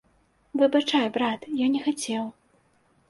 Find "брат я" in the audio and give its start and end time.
1.17-1.67